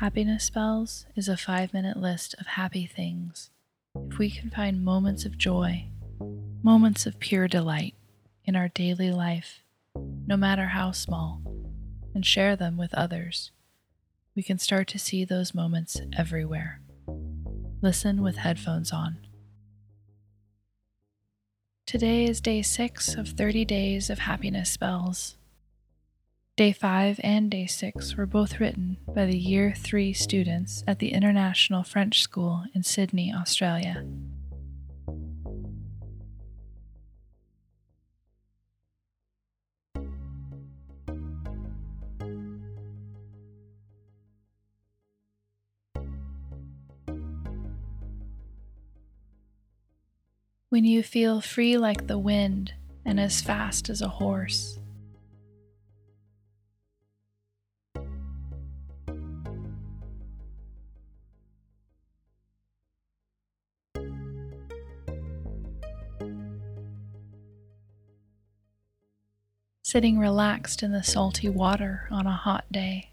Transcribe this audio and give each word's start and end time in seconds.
Happiness 0.00 0.44
Spells 0.44 1.06
is 1.16 1.26
a 1.26 1.38
five 1.38 1.72
minute 1.72 1.96
list 1.96 2.34
of 2.38 2.48
happy 2.48 2.84
things. 2.84 3.48
If 4.10 4.18
we 4.18 4.30
can 4.30 4.50
find 4.50 4.84
moments 4.84 5.24
of 5.24 5.38
joy, 5.38 5.88
moments 6.62 7.06
of 7.06 7.18
pure 7.18 7.48
delight 7.48 7.94
in 8.44 8.54
our 8.56 8.68
daily 8.68 9.10
life, 9.10 9.62
no 10.26 10.36
matter 10.36 10.66
how 10.66 10.92
small, 10.92 11.40
and 12.14 12.26
share 12.26 12.56
them 12.56 12.76
with 12.76 12.92
others, 12.92 13.52
we 14.34 14.42
can 14.42 14.58
start 14.58 14.86
to 14.88 14.98
see 14.98 15.24
those 15.24 15.54
moments 15.54 15.98
everywhere. 16.14 16.82
Listen 17.80 18.22
with 18.22 18.36
headphones 18.36 18.92
on. 18.92 19.16
Today 21.86 22.26
is 22.26 22.42
day 22.42 22.60
six 22.60 23.14
of 23.14 23.28
30 23.28 23.64
days 23.64 24.10
of 24.10 24.18
happiness 24.18 24.70
spells. 24.70 25.38
Day 26.56 26.72
5 26.72 27.20
and 27.22 27.50
Day 27.50 27.66
6 27.66 28.16
were 28.16 28.24
both 28.24 28.60
written 28.60 28.96
by 29.14 29.26
the 29.26 29.36
Year 29.36 29.74
3 29.76 30.14
students 30.14 30.82
at 30.86 31.00
the 31.00 31.12
International 31.12 31.82
French 31.82 32.22
School 32.22 32.64
in 32.74 32.82
Sydney, 32.82 33.30
Australia. 33.30 34.06
When 50.70 50.86
you 50.86 51.02
feel 51.02 51.42
free 51.42 51.76
like 51.76 52.06
the 52.06 52.16
wind 52.16 52.72
and 53.04 53.20
as 53.20 53.42
fast 53.42 53.90
as 53.90 54.00
a 54.00 54.08
horse. 54.08 54.78
Sitting 69.86 70.18
relaxed 70.18 70.82
in 70.82 70.90
the 70.90 71.00
salty 71.00 71.48
water 71.48 72.08
on 72.10 72.26
a 72.26 72.32
hot 72.32 72.64
day. 72.72 73.08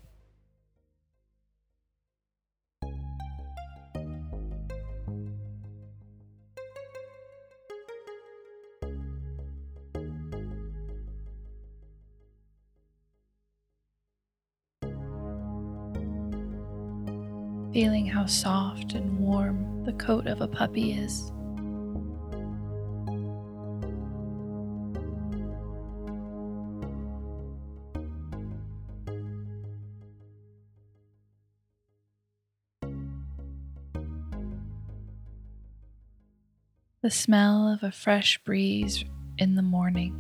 Feeling 17.72 18.08
how 18.08 18.26
soft 18.26 18.94
and 18.94 19.20
warm 19.20 19.86
the 19.86 19.94
coat 19.94 20.26
of 20.26 20.42
a 20.42 20.48
puppy 20.48 20.94
is. 20.94 21.32
The 37.04 37.12
smell 37.12 37.68
of 37.68 37.84
a 37.84 37.92
fresh 37.92 38.42
breeze 38.46 39.04
in 39.38 39.56
the 39.56 39.62
morning. 39.62 40.18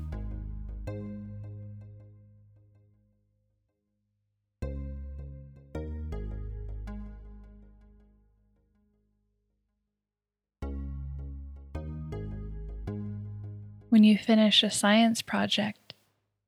When 13.87 14.03
you 14.03 14.17
finish 14.17 14.61
a 14.61 14.69
science 14.69 15.21
project 15.21 15.93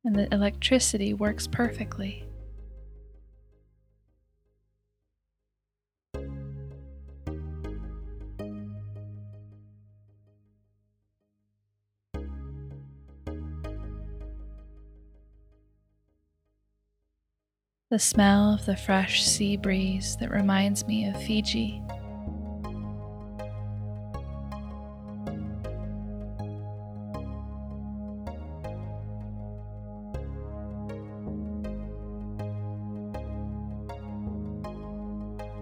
and 0.03 0.17
the 0.17 0.27
electricity 0.33 1.13
works 1.13 1.47
perfectly. 1.47 2.24
The 17.95 17.99
smell 17.99 18.53
of 18.53 18.65
the 18.65 18.75
fresh 18.75 19.23
sea 19.23 19.55
breeze 19.55 20.17
that 20.17 20.29
reminds 20.29 20.85
me 20.85 21.07
of 21.07 21.15
Fiji. 21.23 21.81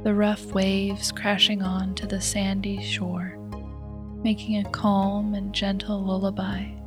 The 0.04 0.16
rough 0.16 0.44
waves 0.56 1.12
crashing 1.12 1.62
on 1.62 1.94
to 1.94 2.08
the 2.08 2.20
sandy 2.20 2.82
shore, 2.82 3.38
making 4.24 4.58
a 4.58 4.68
calm 4.72 5.36
and 5.36 5.54
gentle 5.54 6.04
lullaby. 6.04 6.83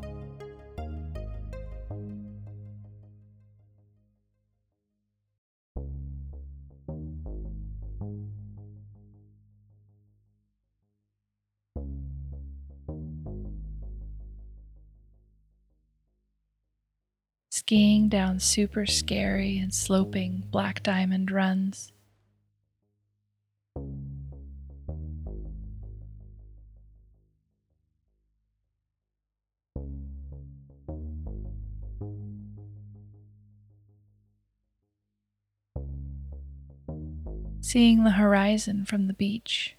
Skiing 17.66 18.09
down 18.09 18.38
super 18.38 18.87
scary 18.87 19.59
and 19.59 19.75
sloping 19.75 20.44
black 20.53 20.84
diamond 20.84 21.32
runs. 21.32 21.91
Seeing 37.60 38.05
the 38.05 38.12
horizon 38.12 38.84
from 38.84 39.09
the 39.09 39.12
beach. 39.12 39.75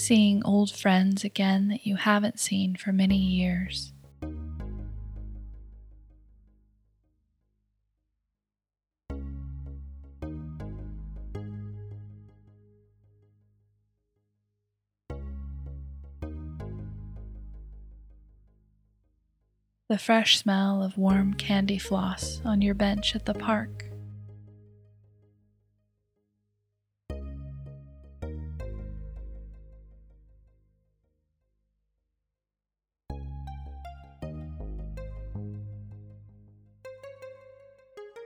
Seeing 0.00 0.42
old 0.44 0.70
friends 0.70 1.24
again 1.24 1.68
that 1.68 1.86
you 1.86 1.96
haven't 1.96 2.40
seen 2.40 2.74
for 2.74 2.92
many 2.92 3.18
years. 3.18 3.92
The 19.88 19.98
fresh 19.98 20.38
smell 20.38 20.84
of 20.84 20.96
warm 20.96 21.34
candy 21.34 21.76
floss 21.76 22.40
on 22.44 22.62
your 22.62 22.74
bench 22.74 23.16
at 23.16 23.26
the 23.26 23.34
park. 23.34 23.89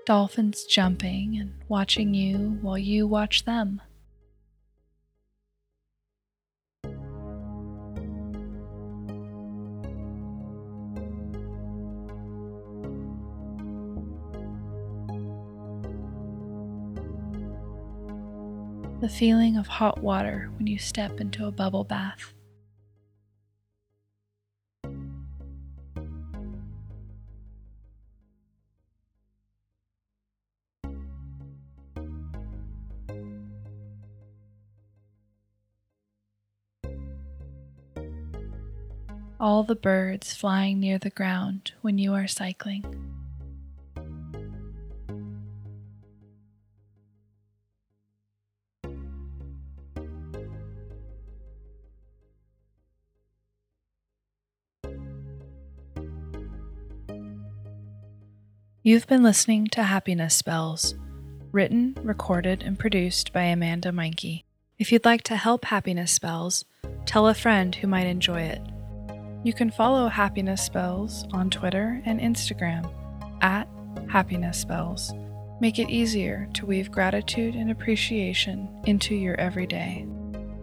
Dolphins 0.04 0.64
jumping 0.64 1.38
and 1.38 1.54
watching 1.68 2.12
you 2.12 2.58
while 2.60 2.76
you 2.76 3.06
watch 3.06 3.44
them. 3.46 3.80
The 19.00 19.08
feeling 19.08 19.56
of 19.56 19.66
hot 19.66 20.02
water 20.02 20.50
when 20.58 20.66
you 20.66 20.78
step 20.78 21.20
into 21.20 21.46
a 21.46 21.50
bubble 21.50 21.84
bath. 21.84 22.33
All 39.38 39.62
the 39.62 39.75
birds 39.75 40.34
flying 40.34 40.81
near 40.81 40.98
the 40.98 41.10
ground 41.10 41.72
when 41.82 41.98
you 41.98 42.14
are 42.14 42.26
cycling. 42.26 42.84
You've 58.86 59.06
been 59.06 59.22
listening 59.22 59.69
to 59.69 59.82
Happiness 59.82 60.34
Spells, 60.34 60.94
written, 61.52 61.96
recorded, 62.02 62.62
and 62.62 62.78
produced 62.78 63.32
by 63.32 63.44
Amanda 63.44 63.92
Meinke. 63.92 64.44
If 64.78 64.92
you'd 64.92 65.06
like 65.06 65.22
to 65.22 65.36
help 65.36 65.64
Happiness 65.64 66.12
Spells, 66.12 66.66
tell 67.06 67.26
a 67.26 67.32
friend 67.32 67.75
who 67.75 67.86
might 67.86 68.06
enjoy 68.06 68.42
it. 68.42 68.60
You 69.44 69.52
can 69.52 69.70
follow 69.70 70.08
Happiness 70.08 70.62
Spells 70.62 71.26
on 71.32 71.50
Twitter 71.50 72.02
and 72.06 72.19
Instagram 72.19 72.91
at 73.43 73.69
Happiness 74.08 74.58
Spells. 74.58 75.12
Make 75.61 75.79
it 75.79 75.91
easier 75.91 76.49
to 76.55 76.64
weave 76.64 76.91
gratitude 76.91 77.55
and 77.55 77.70
appreciation 77.70 78.70
into 78.87 79.14
your 79.14 79.38
everyday. 79.38 80.06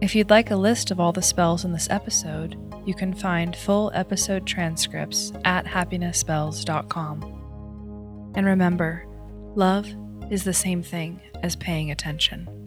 If 0.00 0.16
you'd 0.16 0.30
like 0.30 0.50
a 0.50 0.56
list 0.56 0.90
of 0.90 0.98
all 0.98 1.12
the 1.12 1.22
spells 1.22 1.64
in 1.64 1.72
this 1.72 1.88
episode, 1.90 2.58
you 2.84 2.92
can 2.92 3.14
find 3.14 3.54
full 3.54 3.92
episode 3.94 4.48
transcripts 4.48 5.30
at 5.44 5.64
happinessspells.com. 5.64 8.32
And 8.34 8.46
remember, 8.46 9.06
love 9.54 9.86
is 10.28 10.42
the 10.42 10.52
same 10.52 10.82
thing 10.82 11.22
as 11.44 11.54
paying 11.54 11.92
attention. 11.92 12.61